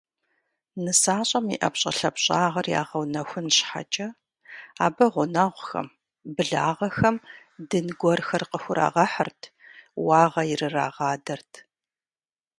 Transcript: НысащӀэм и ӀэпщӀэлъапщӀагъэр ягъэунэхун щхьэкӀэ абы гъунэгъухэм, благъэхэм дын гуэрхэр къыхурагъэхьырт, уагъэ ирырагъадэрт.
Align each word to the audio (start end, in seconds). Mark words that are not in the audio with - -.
НысащӀэм 0.83 1.45
и 1.53 1.55
ӀэпщӀэлъапщӀагъэр 1.61 2.67
ягъэунэхун 2.81 3.47
щхьэкӀэ 3.55 4.07
абы 4.85 5.05
гъунэгъухэм, 5.13 5.87
благъэхэм 6.35 7.15
дын 7.69 7.87
гуэрхэр 7.99 8.43
къыхурагъэхьырт, 8.51 9.41
уагъэ 10.05 10.43
ирырагъадэрт. 10.51 11.51